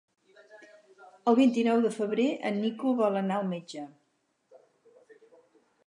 El 1.31 1.37
vint-i-nou 1.41 1.83
de 1.85 1.93
febrer 1.99 2.27
en 2.51 2.59
Nico 2.65 2.97
vol 3.03 3.21
anar 3.23 3.39
al 3.43 3.49
metge. 3.53 3.87